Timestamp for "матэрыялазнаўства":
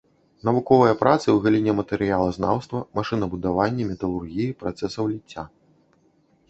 1.81-2.77